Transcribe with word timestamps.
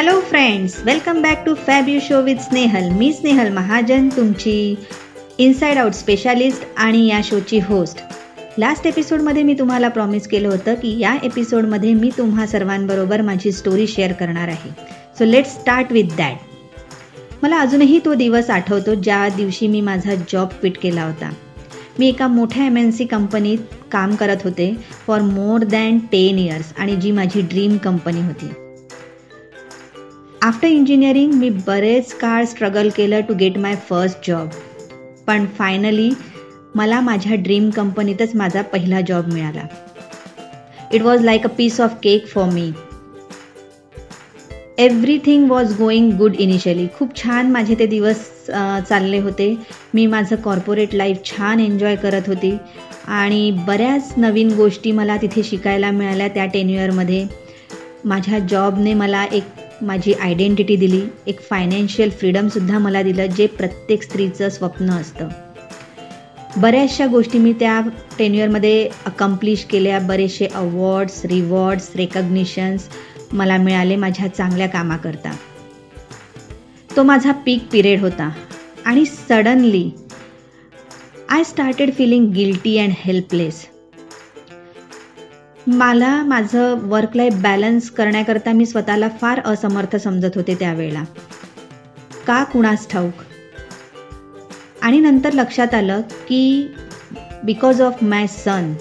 Hello 0.00 0.20
friends 0.20 0.74
welcome 0.84 1.20
back 1.22 1.42
to 1.46 1.54
Fab 1.54 1.88
You 1.88 1.98
show 2.00 2.20
with 2.22 2.36
Snehal 2.36 2.88
मी 2.90 3.12
स्नेहल 3.12 3.48
महाजन 3.52 4.08
तुमची 4.08 4.74
inside 5.38 5.78
out 5.78 5.92
specialist 5.92 6.64
आणि 6.76 7.04
या 7.06 7.20
शोची 7.24 7.58
host 7.58 7.98
last 8.58 8.86
एपिसोडमध्ये 8.86 9.42
मी 9.42 9.54
तुम्हाला 9.54 9.88
प्रॉमिस 9.88 10.28
केलं 10.28 10.48
होतं 10.48 10.74
की 10.74 10.96
या 10.98 11.14
एपिसोडमध्ये 11.22 11.92
मी 11.94 12.10
तुम्हा 12.18 12.46
सर्वांबरोबर 12.46 13.22
माझी 13.22 13.52
स्टोरी 13.52 13.86
शेअर 13.86 14.12
करणार 14.12 14.48
आहे. 14.48 14.70
So 15.18 15.24
let 15.24 15.46
start 15.46 15.92
with 15.92 16.16
that 16.16 17.42
मला 17.42 17.58
अजूनही 17.58 17.98
तो 18.04 18.14
दिवस 18.14 18.50
आठवतो 18.50 18.94
ज्या 18.94 19.28
दिवशी 19.36 19.66
मी 19.66 19.80
माझा 19.80 20.14
जॉब 20.32 20.48
क्विट 20.48 20.78
केला 20.82 21.04
होता. 21.04 21.30
मी 21.98 22.08
एका 22.08 22.26
मोठ्या 22.28 22.64
एम 22.66 22.76
एन 22.76 22.90
सी 22.90 23.04
कंपनीत 23.04 23.76
काम 23.92 24.14
करत 24.14 24.44
होते 24.44 24.72
for 25.06 25.20
more 25.20 25.64
than 25.66 25.98
ten 26.12 26.38
years 26.38 26.72
आणि 26.78 26.96
जी 26.96 27.12
माझी 27.12 27.42
ड्रीम 27.42 27.76
कंपनी 27.76 28.22
होती. 28.22 28.50
आफ्टर 30.42 30.66
इंजिनिअरिंग 30.66 31.32
मी 31.32 31.48
बरेच 31.66 32.12
काळ 32.18 32.44
स्ट्रगल 32.44 32.88
केलं 32.96 33.20
to 33.28 33.34
get 33.40 33.56
my 33.58 33.74
first 33.88 34.26
job 34.26 34.48
पण 35.26 35.44
फायनली 35.58 36.08
मला 36.74 37.00
माझ्या 37.00 37.36
ड्रीम 37.42 37.68
कंपनीतच 37.70 38.34
माझा 38.36 38.62
पहिला 38.62 39.00
जॉब 39.08 39.26
मिळाला. 39.32 39.66
It 40.92 41.02
was 41.02 41.24
like 41.24 41.46
a 41.46 41.50
piece 41.58 41.80
of 41.80 41.94
cake 42.02 42.26
for 42.28 42.48
me 42.50 42.70
everything 44.78 45.50
was 45.50 45.76
going 45.78 46.10
good 46.18 46.36
initially 46.38 46.86
खूप 46.98 47.16
छान 47.22 47.50
माझे 47.52 47.74
ते 47.78 47.86
दिवस 47.86 48.24
चालले 48.88 49.18
होते. 49.20 49.54
मी 49.94 50.06
माझं 50.06 50.36
कॉर्पोरेट 50.36 50.94
लाईफ 50.94 51.24
छान 51.24 51.60
एन्जॉय 51.60 51.96
करत 51.96 52.28
होती. 52.28 52.56
आणि 53.08 53.50
बऱ्याच 53.66 54.12
नवीन 54.16 54.54
गोष्टी 54.56 54.92
मला 54.92 55.16
तिथे 55.22 55.42
शिकायला 55.42 55.90
मिळाल्या 55.90 56.28
त्या 56.28 56.46
टेन्युअरमध्ये 56.46 57.24
माझ्या 58.04 58.38
जॉबने 58.38 58.94
मला 58.94 59.24
एक 59.24 59.44
माझी 59.82 60.12
आयडेंटिटी 60.12 60.76
दिली. 60.76 61.02
एक 61.26 61.40
फायनान्शियल 61.40 62.10
फ्रीडमसुद्धा 62.10 62.78
मला 62.78 63.02
दिलं 63.02 63.26
जे 63.26 63.46
प्रत्येक 63.46 64.02
स्त्रीचं 64.02 64.48
स्वप्न 64.48 64.90
असतं. 64.90 65.28
बऱ्याचशा 66.56 67.06
गोष्टी 67.06 67.38
मी 67.38 67.52
त्या 67.52 67.80
टेन्युअरमध्ये 68.18 68.88
अकम्प्लिश 69.06 69.64
केल्या. 69.64 69.98
बरेचसे 69.98 70.46
अवॉर्ड्स 70.46 71.24
रिवॉर्ड्स 71.24 71.96
रेकग्निशन्स 71.96 72.88
मला 73.32 73.56
मिळाले 73.56 73.96
माझ्या 73.96 74.34
चांगल्या 74.34 74.68
कामाकरता. 74.68 75.36
तो 76.96 77.02
माझा 77.02 77.32
पीक 77.32 77.64
पिरियड 77.72 78.00
होता. 78.00 78.30
आणि 78.84 79.04
suddenly 79.06 79.90
I 81.28 81.44
started 81.44 81.94
feeling 81.94 82.32
guilty 82.32 82.78
and 82.78 82.92
helpless 82.96 83.66
मला 85.70 86.22
माझं 86.22 86.78
वर्क 86.82 87.16
लाईफ 87.16 87.34
बॅलन्स 87.34 87.90
करण्याकरता 87.90 88.52
मी 88.52 88.66
स्वतःला 88.66 89.08
फार 89.20 89.40
असमर्थ 89.44 89.96
समजत 89.96 90.30
होते 90.34 90.54
त्यावेळेला. 90.54 91.04
का 92.26 92.44
कुणास 92.44 92.88
ठाऊक? 92.90 93.12
आणि 94.82 95.00
नंतर 95.00 95.32
लक्षात 95.32 95.74
आलं 95.74 96.00
की 96.28 96.72
बिकॉज 97.44 97.82
ऑफ 97.82 97.94
माय 98.02 98.26
सन 98.26 98.72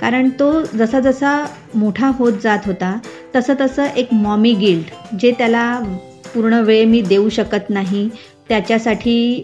कारण 0.00 0.28
तो 0.28 0.62
जसा 0.62 1.00
जसा 1.00 1.46
मोठा 1.74 2.10
होत 2.14 2.32
जात 2.42 2.58
होता 2.66 2.98
तसं 3.36 3.54
तसं 3.60 3.84
एक 3.84 4.08
मॉमी 4.12 4.54
गिल्ट 4.54 5.16
जे 5.20 5.32
त्याला 5.38 5.80
पूर्ण 6.34 6.54
वेळ 6.54 6.86
मी 6.86 7.00
देऊ 7.00 7.28
शकत 7.28 7.70
नाही 7.70 8.08
त्याच्यासाठी 8.48 9.42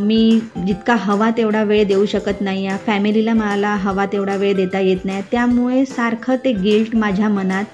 मी 0.00 0.40
जितका 0.66 0.94
हवा 0.94 1.30
तेवढा 1.36 1.62
वेळ 1.64 1.84
देऊ 1.88 2.06
शकत 2.06 2.40
नाही 2.40 2.66
आहे. 2.66 2.78
फॅमिलीला 2.86 3.34
मला 3.34 3.74
हवा 3.74 4.06
तेवढा 4.12 4.36
वेळ 4.36 4.54
देता 4.56 4.80
येत 4.80 5.04
नाही. 5.04 5.22
त्यामुळे 5.32 5.84
सारखं 5.86 6.36
ते 6.44 6.52
गिल्ट 6.52 6.96
माझ्या 6.96 7.28
मनात 7.28 7.64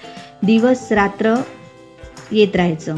दिवस 0.47 0.91
रात्र 0.93 1.35
येत 2.33 2.57
राहायचं. 2.57 2.97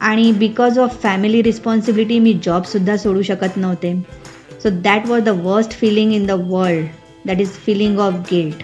आणि 0.00 0.30
बिकॉज 0.32 0.78
ऑफ 0.78 1.00
फॅमिली 1.02 1.42
रिस्पॉन्सिबिलिटी 1.42 2.18
मी 2.18 2.32
जॉबसुद्धा 2.44 2.96
सोडू 2.96 3.22
शकत 3.22 3.56
नव्हते. 3.56 3.94
So 4.62 4.70
that 4.82 5.06
was 5.06 5.22
the 5.22 5.28
worst 5.42 5.72
feeling 5.72 6.12
in 6.12 6.26
the 6.26 6.30
world 6.46 6.86
that 7.26 7.40
is 7.40 7.50
feeling 7.66 7.98
of 7.98 8.14
guilt 8.30 8.62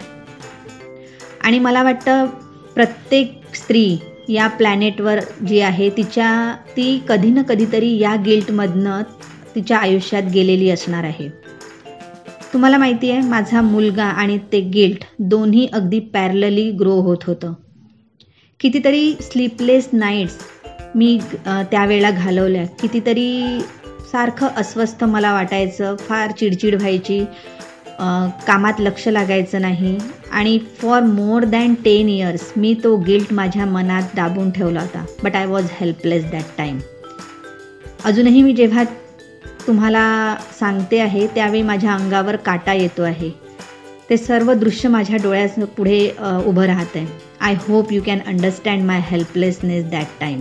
आणि 1.42 1.58
मला 1.58 1.82
वाटतं 1.82 2.26
प्रत्येक 2.74 3.54
स्त्री 3.54 3.96
या 4.30 4.46
प्लॅनेटवर 4.46 5.18
जी 5.48 5.60
आहे 5.60 5.88
तिच्या 5.90 6.56
ती 6.76 7.02
कधी 7.08 7.30
ना 7.30 7.42
कधीतरी 7.42 7.98
या 7.98 8.14
गिल्टमधनं 8.16 9.02
तिच्या 9.54 9.78
आयुष्यात 9.78 10.22
गेलेली 10.34 10.70
असणार 10.70 11.04
आहे. 11.04 11.28
तुम्हाला 12.52 12.78
माहिती 12.78 13.10
आहे 13.10 13.20
माझा 13.20 13.60
मुलगा 13.60 14.04
आणि 14.04 14.38
ते 14.52 14.60
गिल्ट 14.60 15.04
दोन्ही 15.18 15.68
अगदी 15.72 15.98
पॅरलली 16.14 16.70
ग्रो 16.70 16.94
होत 17.00 17.24
होतं. 17.24 17.52
कितीतरी 18.60 19.12
स्लीपलेस 19.20 19.88
नाईट्स 19.92 20.36
मी 20.94 21.18
त्यावेळेला 21.46 22.10
घालवल्या. 22.10 22.64
कितीतरी 22.80 23.60
सारखं 24.12 24.48
अस्वस्थ 24.56 25.04
मला 25.04 25.32
वाटायचं 25.32 25.96
फार 25.96 26.30
चिडचिड 26.30 26.74
व्हायची. 26.74 27.24
कामात 28.46 28.80
लक्ष 28.80 29.06
लागायचं 29.08 29.60
नाही. 29.60 29.96
आणि 30.30 30.58
for 30.80 31.02
more 31.02 31.44
than 31.44 31.74
ten 31.84 32.08
years 32.08 32.52
मी 32.56 32.74
तो 32.84 32.96
गिल्ट 32.96 33.32
माझ्या 33.32 33.66
मनात 33.66 34.14
दाबून 34.16 34.50
ठेवला 34.50 34.80
होता. 34.80 35.04
But 35.24 35.36
I 35.36 35.46
was 35.46 35.66
helpless 35.80 36.24
that 36.30 36.56
time 36.58 36.78
अजूनही 38.04 38.42
मी 38.42 38.52
जेव्हा 38.52 38.84
तुम्हाला 39.66 40.34
सांगते 40.58 40.98
आहे 41.00 41.26
त्यावेळी 41.34 41.62
माझ्या 41.62 41.94
अंगावर 41.94 42.36
काटा 42.36 42.72
येतो 42.72 43.02
आहे. 43.02 43.30
ते 44.10 44.16
सर्व 44.16 44.52
दृश्य 44.52 44.88
माझ्या 44.88 45.16
डोळ्यास 45.22 45.54
पुढे 45.76 45.98
उभं 46.46 46.64
राहत 46.66 46.96
आहे. 46.96 47.06
I 47.40 47.54
hope 47.66 47.92
you 47.92 48.02
can 48.06 48.18
understand 48.26 48.84
my 48.84 49.00
helplessness 49.04 49.84
that 49.90 50.06
time 50.20 50.40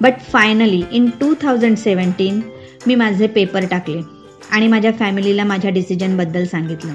but 0.00 0.18
finally 0.32 0.82
in 0.92 1.08
two 1.20 1.32
thousand 1.42 1.76
seventeen 1.76 2.40
मी 2.86 2.94
माझे 2.94 3.26
पेपर 3.28 3.64
टाकले. 3.70 4.00
आणि 4.52 4.66
माझ्या 4.68 4.92
फॅमिलीला 4.92 5.44
माझ्या 5.44 5.70
डिसिजनबद्दल 5.70 6.44
सांगितलं. 6.44 6.94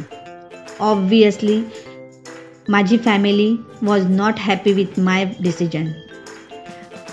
ऑब्वियसली 0.80 1.62
माझी 2.70 2.98
family 2.98 3.56
was 3.82 4.06
not 4.06 4.34
happy 4.38 4.74
with 4.74 5.00
my 5.00 5.26
decision 5.40 5.88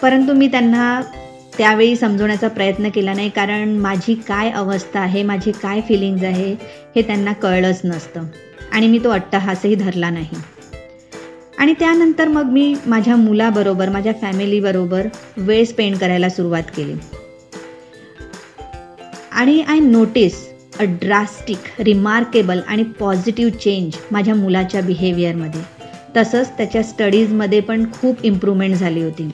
परंतु 0.02 0.32
मी 0.32 0.48
त्यांना 0.48 1.00
त्यावेळी 1.58 1.96
समजवण्याचा 1.96 2.48
प्रयत्न 2.48 2.88
केला 2.88 3.12
नाही 3.14 3.28
कारण 3.28 3.76
माझी 3.78 4.14
काय 4.14 4.50
अवस्था 4.50 5.00
आहे 5.00 5.22
माझी 5.22 5.52
काय 5.52 5.80
फिलिंग्ज 5.80 6.24
आहे 6.24 6.52
हे 6.96 7.02
त्यांना 7.02 7.32
कळलंच 7.32 7.80
नसतं. 7.84 8.24
आणि 8.72 8.86
मी 8.86 8.98
तो 8.98 9.10
अट्टहासही 9.10 9.74
धरला 9.74 10.10
नाही. 10.10 10.36
आणि 11.58 11.74
त्यानंतर 11.78 12.28
मग 12.28 12.44
मी 12.44 12.74
माझ्या 12.86 13.16
मुलाबरोबर 13.16 13.88
माझ्या 13.88 14.12
फॅमिलीबरोबर 14.22 15.06
वेळ 15.36 15.64
स्पेंड 15.64 15.96
करायला 15.96 16.28
सुरुवात 16.28 16.62
केली. 16.76 16.94
आणि 19.34 19.60
I 19.60 19.78
notice 19.78 20.34
a 20.80 20.82
drastic 20.82 21.80
remarkable 21.80 22.60
आणि 22.66 22.82
पॉझिटिव्ह 22.82 23.52
चेंज 23.52 23.96
माझ्या 24.10 24.34
मुलाच्या 24.34 24.80
बिहेवियरमध्ये 24.80 25.60
तसंच 26.16 26.50
त्याच्या 26.56 26.82
स्टडीजमध्ये 26.82 27.60
पण 27.60 27.84
खूप 27.92 28.16
इम्प्रूव्हमेंट 28.22 28.74
झाली 28.74 29.02
होती. 29.02 29.30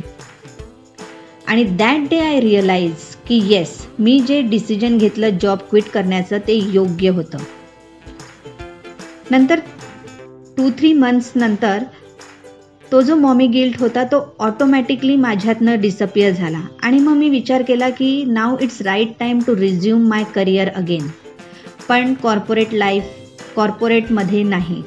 आणि 1.49 1.65
दॅट 1.65 2.09
डे 2.11 2.19
आय 2.19 2.41
रिअलाइज 2.41 2.93
की 3.29 3.41
येस 3.45 3.77
मी 3.99 4.19
जे 4.21 4.43
डिसिजन 4.43 4.99
घेतलं 4.99 5.39
जॉब 5.43 5.59
क्विट 5.59 5.85
करण्याचं 5.85 6.39
ते 6.39 6.55
योग्य 6.73 7.09
होतं. 7.09 7.39
नंतर 9.31 9.61
टू 10.57 10.71
थ्री 10.71 10.93
मंथ्स 10.93 11.33
नंतर 11.35 11.83
तो 12.93 13.01
जो 13.03 13.15
मॉमी 13.17 13.47
गिल्ट 13.47 13.81
होता 13.81 14.03
तो 14.05 14.19
ऑटोमॅटिकली 14.39 15.17
माझ्यातनं 15.17 15.81
डिसअपियर 15.81 16.33
झाला. 16.33 16.61
आणि 16.83 16.99
मग 16.99 17.13
मी 17.13 17.29
विचार 17.29 17.63
केला 17.63 17.89
की 17.89 18.25
now 18.25 18.57
it's 18.61 18.81
right 18.83 19.13
time 19.21 19.39
to 19.47 19.57
resume 19.57 20.09
my 20.09 20.25
career 20.35 20.69
again 20.69 21.07
पण 21.89 22.15
कॉर्पोरेट 22.15 22.73
लाईफ 22.73 23.05
कॉर्पोरेटमध्ये 23.57 24.43
नाही. 24.43 24.83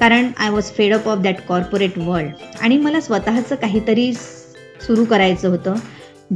कारण 0.00 0.30
I 0.38 0.50
was 0.50 0.70
fed 0.70 0.94
up 0.94 1.08
of 1.08 1.18
that 1.18 1.36
corporate 1.48 1.98
world 1.98 2.30
आणि 2.60 2.76
मला 2.76 3.00
स्वतःचं 3.00 3.54
काहीतरी 3.54 4.12
सुरू 4.14 5.04
करायचं 5.04 5.48
होतं 5.48 5.74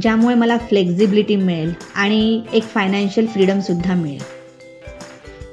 ज्यामुळे 0.01 0.35
मला 0.35 0.57
फ्लेक्झिबिलिटी 0.57 1.35
मिळेल 1.35 1.73
आणि 1.95 2.41
एक 2.53 2.63
फायनान्शियल 2.63 3.27
फ्रीडमसुद्धा 3.27 3.95
मिळेल. 3.95 4.21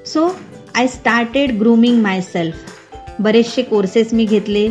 So 0.06 0.28
I 0.74 0.86
started 0.86 1.58
grooming 1.58 2.02
myself 2.20 3.20
बरेचसे 3.20 3.62
कोर्सेस 3.62 4.12
मी 4.14 4.24
घेतले. 4.24 4.68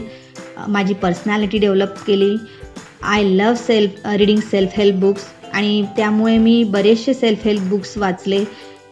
माझी 0.68 0.94
पर्सनॅलिटी 0.94 1.58
डेव्हलप 1.58 2.06
केली. 2.08 2.36
I 3.04 3.24
love 3.24 3.54
self 3.56 4.08
reading 4.08 4.40
self 4.40 4.72
help 4.78 4.96
books 4.96 5.24
आणि 5.54 5.86
त्यामुळे 5.98 6.38
मी 6.38 6.64
बरेचसे 6.64 7.14
सेल्फ 7.14 7.46
हेल्प 7.46 7.62
बुक्स 7.62 7.98
वाचले. 7.98 8.44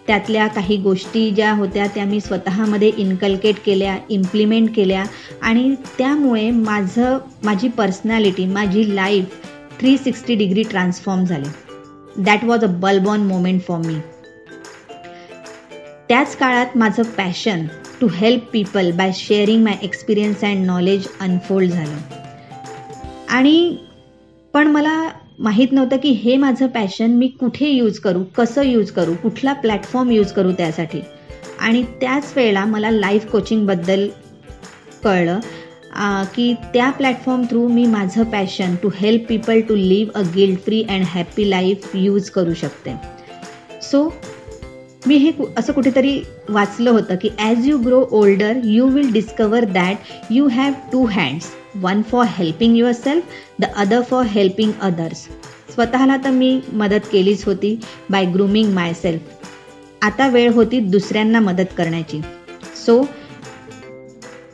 त्यातल्या 0.08 0.48
काही 0.48 0.78
गोष्टी 0.78 1.30
ज्या 1.32 1.52
होत्या 1.54 1.88
त्या 1.88 2.06
मी 2.06 2.20
स्वतःमध्ये 2.20 2.92
इन्कल्केट 2.98 3.56
केल्या 3.66 3.98
इम्प्लिमेंट 4.10 4.76
केल्या. 4.76 5.04
आणि 5.42 5.76
त्यामुळे 5.98 6.50
माझं 6.52 7.18
माझी 7.44 7.68
पर्सनॅलिटी 7.68 8.46
माझी 8.46 8.96
life 8.96 9.26
three 9.80 9.98
sixty 9.98 10.36
degree 10.36 10.64
transform 10.64 11.26
झाली. 11.26 11.50
That 12.18 12.44
was 12.44 12.64
a 12.64 12.68
bulb 12.68 13.08
on 13.08 13.22
moment 13.22 13.62
for 13.62 13.78
me 13.78 13.96
त्याच 16.10 16.36
काळात 16.36 16.78
माझं 16.78 17.04
passion 17.18 17.66
to 18.02 18.08
help 18.16 18.44
people 18.52 18.92
by 18.92 19.12
sharing 19.16 19.64
my 19.64 19.76
experience 19.84 20.44
and 20.44 20.66
knowledge 20.66 21.08
unfold 21.22 21.72
झालं. 21.72 21.98
आणि 23.30 23.76
पण 24.54 24.68
मला 24.68 24.98
माहीत 25.40 25.72
नव्हतं 25.72 25.98
की 25.98 26.10
हे 26.14 26.36
माझं 26.38 26.68
पॅशन 26.68 27.12
मी 27.12 27.28
कुठे 27.40 27.70
यूज 27.70 28.00
करू 28.00 28.24
कसं 28.38 28.64
यूज 28.64 28.92
करू 28.92 29.14
कुठला 29.24 29.54
प्लॅटफॉर्म 29.54 30.12
यूज 30.12 30.32
करू 30.32 30.52
त्यासाठी. 30.52 31.02
आणि 31.60 31.84
त्याच 32.02 32.32
वेळेला 32.36 32.66
मला 32.66 32.92
लाईफ 32.92 33.26
कोचिंगबद्दल 33.32 34.08
कळलं 35.04 35.40
की 36.36 36.54
त्या 36.74 36.90
प्लॅटफॉर्म 36.92 37.44
थ्रू 37.50 37.68
मी 37.68 37.86
माझं 37.86 38.24
passion 38.24 38.76
to 38.84 38.90
help 38.96 39.28
people 39.30 39.60
to 39.70 39.76
live 39.76 40.20
a 40.20 40.22
guilt 40.36 40.64
free 40.66 40.82
and 40.90 41.06
happy 41.08 41.50
life 41.50 41.90
use 41.96 42.30
करू 42.30 42.54
शकते. 42.54 42.96
सो 43.82 44.08
मी 45.08 45.16
हे 45.16 45.32
असं 45.58 45.74
कुठेतरी 45.74 46.22
वाचलं 46.50 46.92
होतं 46.92 47.16
की 47.16 47.30
as 47.40 47.68
you 47.68 47.78
grow 47.78 48.06
older 48.12 48.60
you 48.64 48.88
will 48.88 49.12
discover 49.12 49.66
that 49.66 49.98
you 50.32 50.48
have 50.48 50.72
two 50.92 51.06
hands 51.06 51.46
one 51.76 52.02
for 52.02 52.26
helping 52.30 52.78
yourself 52.92 53.24
the 53.60 53.66
other 53.76 54.02
for 54.02 54.26
helping 54.26 54.72
others 54.82 55.28
स्वतःला 55.74 56.18
तर 56.18 56.30
मी 56.30 56.60
मदत 56.74 57.08
केलीच 57.12 57.46
होती 57.46 57.80
बाय 58.10 58.26
ग्रूमिंग 58.26 58.74
माय 58.74 58.94
सेल्फ 58.94 59.22
आता 60.02 60.28
वेळ 60.28 60.52
होती 60.52 60.80
दुसऱ्यांना 60.80 61.40
मदत 61.40 61.74
करण्याची. 61.78 62.22
So 62.86 63.06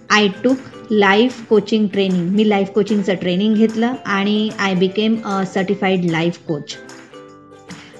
I 0.10 0.28
took 0.44 0.58
life 0.92 1.46
coaching 1.46 1.88
training 1.88 2.30
me 2.30 2.50
life 2.50 2.70
कोचिंगचं 2.70 3.14
ट्रेनिंग 3.14 3.56
घेतलं 3.56 3.94
आणि 4.06 4.50
I 4.60 4.76
became 4.76 5.16
a 5.26 5.44
certified 5.54 6.06
life 6.12 6.38
coach 6.48 6.76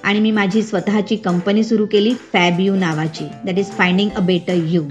आणि 0.04 0.20
मी 0.20 0.30
माझी 0.30 0.62
स्वतःची 0.62 1.16
कंपनी 1.16 1.64
सुरू 1.64 1.86
केली 1.86 2.14
फॅब 2.32 2.60
यू 2.60 2.74
नावाची. 2.76 3.24
That 3.44 3.58
is 3.58 3.70
finding 3.70 4.10
a 4.16 4.20
better 4.20 4.54
you 4.54 4.82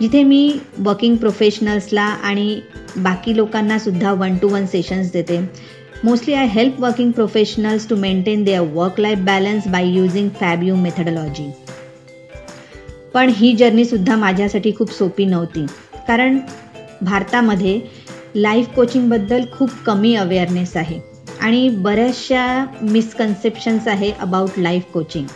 जिथे 0.00 0.22
मी 0.22 0.58
वर्किंग 0.78 1.16
प्रोफेशनल्सला 1.16 2.02
आणि 2.02 2.60
बाकी 2.96 3.36
लोकांनासुद्धा 3.36 4.12
वन 4.12 4.36
टू 4.36 4.48
वन 4.48 4.66
सेशन्स 4.66 5.12
देते. 5.12 5.38
Mostly 6.04 6.34
I 6.34 6.46
help 6.46 6.80
working 6.80 7.10
professionals 7.10 7.88
to 7.88 7.96
maintain 7.96 8.44
their 8.44 8.66
work 8.72 9.00
life 9.00 9.18
balance 9.18 9.66
by 9.68 9.88
using 9.88 10.28
Fab 10.40 10.62
You 10.62 10.76
methodology 10.76 11.50
पण 13.14 13.30
ही 13.36 13.52
जर्नीसुद्धा 13.56 14.16
माझ्यासाठी 14.16 14.72
खूप 14.78 14.92
सोपी 14.92 15.24
नव्हती. 15.24 15.66
कारण 16.08 16.38
भारतामध्ये 17.02 17.80
लाईफ 18.36 18.68
कोचिंगबद्दल 18.68 19.44
खूप 19.52 19.70
कमी 19.86 20.14
अवेअरनेस 20.14 20.76
आहे. 20.76 20.98
आणि 21.40 21.68
बऱ्याचशा 21.68 22.64
मिसकन्सेप्शन्स 22.82 23.88
आहे 23.88 24.10
about 24.10 24.58
life 24.58 24.82
coaching 24.92 25.26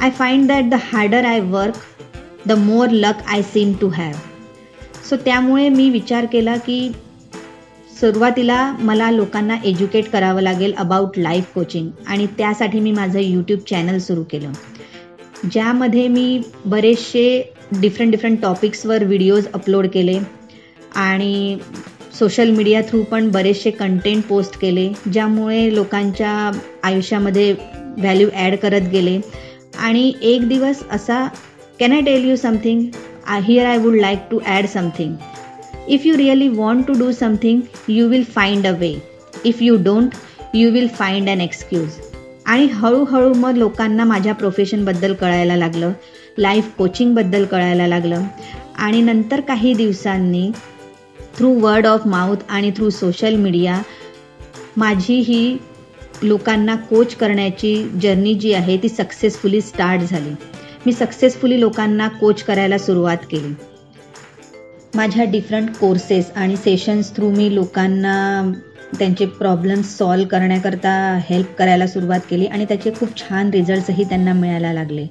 I 0.00 0.10
find 0.10 0.48
that 0.48 0.64
the 0.64 0.74
harder 0.74 1.24
I 1.24 1.40
work 1.40 1.74
the 2.46 2.52
more 2.52 2.88
luck 2.90 3.22
I 3.26 3.42
seem 3.42 3.72
to 3.80 3.88
have 3.88 4.12
so 5.10 5.16
त्यामुळे 5.16 5.68
मी 5.68 5.90
विचार 5.90 6.26
केला 6.26 6.56
की 6.56 6.92
सुरुवातीला 8.00 8.74
मला 8.78 9.10
लोकांना 9.10 9.56
एज्युकेट 9.64 10.08
करावं 10.10 10.42
लागेल 10.42 10.72
अबाउट 10.78 11.18
लाईफ 11.18 11.44
कोचिंग 11.54 11.90
आणि 12.06 12.26
त्यासाठी 12.38 12.80
मी 12.80 12.92
माझं 12.92 13.18
यूट्यूब 13.18 13.60
चॅनल 13.60 13.98
सुरू 13.98 14.22
केलं. 14.22 14.52
ज्यामध्ये 15.52 16.08
मी 16.08 16.40
बरेचसे 16.64 17.52
डिफरंट 17.80 18.10
डिफरंट 18.10 18.40
टॉपिक्सवर 18.42 19.04
व्हिडिओज 19.04 19.46
अपलोड 19.54 19.86
केले 19.86 20.18
आणि 20.94 21.58
सोशल 22.18 22.50
मीडिया 22.50 22.80
थ्रू 22.82 23.02
पण 23.02 23.28
बरेचसे 23.30 23.70
कंटेंट 23.70 24.24
पोस्ट 24.24 24.58
केले 24.60 24.88
ज्यामुळे 25.12 25.74
लोकांच्या 25.74 26.50
आयुष्यामध्ये 26.84 27.52
व्हॅल्यू 27.98 28.28
ॲड 28.34 28.54
करत 28.56 28.88
गेले. 28.92 29.18
आणि 29.78 30.12
एक 30.22 30.48
दिवस 30.48 30.82
असा 30.90 31.26
can 31.80 31.92
I 31.92 32.00
tell 32.00 32.28
you 32.28 32.36
something 32.36 32.82
I 33.26 33.40
here 33.44 33.66
I 33.66 33.78
would 33.78 33.96
like 33.96 34.18
to 34.30 34.38
add 34.46 34.66
something 34.66 35.14
if 35.88 36.06
you 36.06 36.16
really 36.16 36.48
want 36.48 36.86
to 36.86 36.92
do 36.92 37.10
something 37.12 37.60
you 37.88 38.08
will 38.08 38.24
find 38.24 38.66
a 38.66 38.72
way 38.72 38.94
if 39.44 39.62
you 39.62 39.76
don't 39.76 40.14
you 40.54 40.70
will 40.70 40.88
find 40.88 41.28
an 41.30 41.40
excuse 41.40 41.98
आणि 42.46 42.66
हळूहळू 42.66 43.32
मग 43.34 43.56
लोकांना 43.56 44.04
माझ्या 44.04 44.34
प्रोफेशनबद्दल 44.34 45.14
कळायला 45.14 45.56
लागलं 45.56 45.92
life 46.38 46.70
कोचिंगबद्दल 46.78 47.44
कळायला 47.44 47.86
लागलं. 47.86 48.22
आणि 48.78 49.00
नंतर 49.02 49.40
काही 49.40 49.72
दिवसांनी 49.74 50.50
थ्रू 51.38 51.52
वर्ड 51.60 51.86
ऑफ 51.86 52.06
माउथ 52.06 52.36
आणि 52.48 52.70
थ्रू 52.76 52.90
सोशल 52.90 53.34
मीडिया 53.34 53.82
माझी 54.76 55.14
ही 55.14 55.58
लोकांना 56.22 56.76
कोच 56.76 57.14
करण्याची 57.14 57.90
जर्नी 58.02 58.34
जी 58.34 58.52
आहे 58.52 58.76
ती 58.76 58.88
सक्सेसफुली 58.88 59.60
स्टार्ट 59.60 60.00
झाली. 60.00 60.30
मी 60.86 60.92
सक्सेसफुली 60.92 61.60
लोकांना 61.60 62.08
कोच 62.08 62.42
करायला 62.42 62.78
सुरुवात 62.78 63.16
केली. 63.30 63.54
माझ्या 64.94 65.24
डिफरंट 65.24 65.70
कोर्सेस 65.70 66.30
आणि 66.36 66.56
सेशन्स 66.56 67.16
थ्रू 67.16 67.30
मी 67.30 67.54
लोकांना 67.54 68.52
त्यांचे 68.98 69.26
प्रॉब्लेम्स 69.26 69.98
सॉल्व 69.98 70.26
करण्याकरता 70.26 71.18
हेल्प 71.30 71.54
करायला 71.58 71.86
सुरुवात 71.86 72.20
केली 72.30 72.46
आणि 72.46 72.64
त्याचे 72.64 72.90
खूप 72.90 73.16
छान 73.16 73.50
रिझल्ट्सही 73.50 74.04
त्यांना 74.04 74.32
मिळायला 74.32 74.72
लागले. 74.72 75.06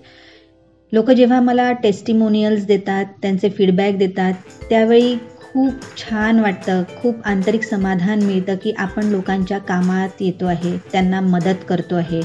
लोक 0.92 1.12
जेव्हा 1.12 1.42
मला 1.42 1.72
टेस्टिमोनियल्स 1.72 2.66
देतात 2.66 3.06
त्यांचे 3.22 3.50
फीडबॅक 3.50 3.98
देतात 3.98 4.34
त्यावेळी 4.70 5.16
खूप 5.56 5.82
छान 5.98 6.40
वाटतं 6.40 6.82
खूप 6.96 7.22
आंतरिक 7.26 7.64
समाधान 7.64 8.24
मिळतं 8.24 8.56
की 8.64 8.72
आपण 8.78 9.06
लोकांच्या 9.10 9.58
कामात 9.68 10.22
येतो 10.22 10.46
आहे 10.46 10.76
त्यांना 10.92 11.22
मदत 11.22 11.64
करतो 11.70 11.96
आहे. 11.96 12.22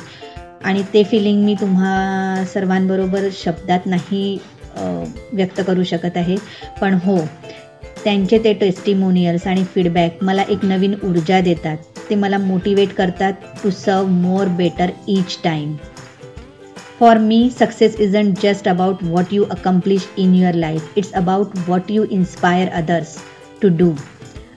आणि 0.65 0.83
ते 0.95 1.03
फिलिंग 1.11 1.45
मी 1.45 1.55
तुम्हा 1.61 2.45
सर्वांबरोबर 2.53 3.29
शब्दात 3.35 3.87
नाही 3.87 4.39
व्यक्त 5.33 5.61
करू 5.67 5.85
शकत 5.85 6.17
आहे. 6.17 6.37
पण 6.81 6.95
हो 7.05 7.17
त्यांचे 8.05 8.39
ते 8.45 8.53
टेस्टिमोनियल्स 8.55 9.47
आणि 9.47 9.65
फीडबॅक 9.65 10.23
मला 10.25 10.43
एक 10.49 10.65
नवीन 10.65 10.95
ऊर्जा 11.05 11.41
देतात. 11.41 11.77
ते 12.11 12.15
मला 12.15 12.39
मोटिवेट 12.39 12.95
करतात 12.95 13.33
to 13.63 13.71
serve 13.71 14.07
more 14.07 14.49
better 14.59 14.91
each 15.09 15.39
time 15.45 15.75
for 17.01 17.19
me 17.19 17.51
success 17.51 17.95
isn't 18.01 18.41
just 18.41 18.69
about 18.69 19.03
what 19.03 19.33
you 19.33 19.45
accomplish 19.45 20.09
in 20.19 20.35
your 20.35 20.55
life 20.55 20.99
it's 20.99 21.13
about 21.13 21.59
what 21.69 21.91
you 21.91 22.05
inspire 22.05 22.69
others 22.69 23.17
to 23.63 23.69
do 23.69 23.95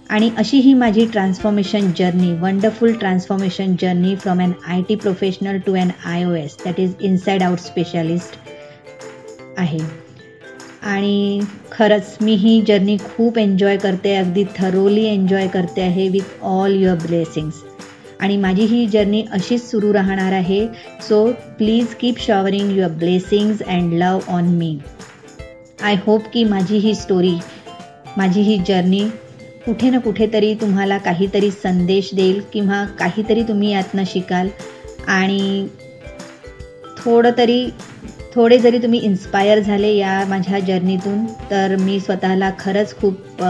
आणि 0.10 0.32
अशी 0.38 0.60
ही 0.60 0.74
माझी 0.74 1.06
transformation 1.06 1.92
journey 1.98 2.34
wonderful 2.34 2.94
transformation 2.94 3.76
journey 3.82 4.16
from 4.16 4.42
an 4.42 4.52
I 4.68 4.82
T 4.82 4.96
professional 4.96 5.60
to 5.60 5.74
an 5.74 5.92
I 6.06 6.24
O 6.26 6.34
S 6.34 6.58
that 6.66 6.80
is 6.80 6.94
inside 7.02 7.44
out 7.44 7.60
specialist 7.60 8.38
आहे. 9.58 9.80
आणि 10.82 11.40
खरंच 11.72 12.18
मी 12.22 12.34
ही 12.36 12.62
journey 12.68 12.98
खूप 12.98 13.38
enjoy 13.38 13.78
करते 13.78 14.16
अगदी 14.16 14.44
थरोली 14.58 15.06
एन्जॉय 15.06 15.48
करते 15.48 15.82
आहे 15.82 16.10
विथ 16.10 16.44
ऑल 16.44 16.76
युअर 16.76 16.96
ब्लेसिंग्स 16.96 17.64
आणि 18.20 18.38
माझी 18.38 18.66
ही 18.66 18.86
जर्नी 18.88 19.24
अशीच 19.32 19.70
सुरू 19.70 19.94
राहणार 19.94 20.32
आहे. 20.32 20.66
So 21.02 21.26
please 21.58 21.96
keep 21.96 22.20
showering 22.20 22.72
your 22.78 22.92
blessings 22.92 23.62
and 23.62 23.94
love 23.94 24.20
on 24.28 24.48
me 24.48 24.78
I 25.84 25.96
hope 26.06 26.28
की 26.34 26.44
माझी 26.44 26.78
ही 26.78 26.96
स्टोरी 26.96 27.36
माझी 28.18 28.42
ही 28.42 28.58
जर्नी 28.68 29.04
कुठे 29.66 29.90
ना 29.90 30.00
कुठेतरी 30.00 30.54
तुम्हाला 30.54 30.98
काहीतरी 30.98 31.50
संदेश 31.52 32.10
देईल 32.14 32.42
किंवा 32.54 32.84
काहीतरी 33.00 33.44
तुम्ही 33.44 33.72
यातनं 33.72 34.04
शिकाल. 34.08 34.48
आणि 35.08 35.68
थोडं 36.98 37.32
तरी 37.38 37.66
थोडे 38.36 38.58
जरी 38.58 38.78
तुम्ही 38.78 39.00
इन्स्पायर 39.00 39.60
झाले 39.60 39.92
या 39.94 40.24
माझ्या 40.30 40.60
जर्नीतून 40.60 41.26
तर 41.52 41.76
मी 41.76 42.00
स्वतःला 42.00 42.52
खरंच 42.60 42.96
खूप 42.98 43.44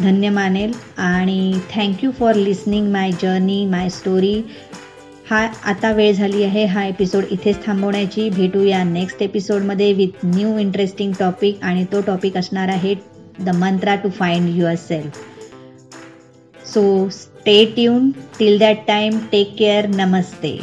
धन्य 0.00 0.28
मानेल. 0.30 0.72
आणि 0.98 1.60
thank you 1.70 2.10
for 2.18 2.34
listening 2.34 2.90
my 2.92 3.12
journey 3.22 3.64
my 3.66 3.88
story 3.90 4.40
हा 5.30 5.38
आता 5.64 5.90
वेळ 5.92 6.12
झाली 6.12 6.42
आहे 6.44 6.64
हा 6.64 6.84
एपिसोड 6.84 7.24
इथेच 7.30 7.64
थांबवण्याची. 7.66 8.28
भेटूया 8.30 8.82
नेक्स्ट 8.84 9.22
एपिसोडमध्ये 9.22 9.92
विथ 9.92 10.24
न्यू 10.24 10.56
इंटरेस्टिंग 10.58 11.12
टॉपिक 11.18 11.62
आणि 11.62 11.84
तो 11.92 12.00
टॉपिक 12.06 12.36
असणार 12.36 12.68
आहे 12.68 12.94
the 13.40 13.54
mantra 13.56 13.94
to 13.94 14.08
find 14.10 14.48
yourself 14.78 15.18
so 16.64 17.08
stay 17.12 17.64
tune 17.74 18.10
till 18.38 18.58
that 18.58 18.86
time 18.86 19.18
take 19.32 19.54
care 19.58 19.86
Namaste 19.86 20.58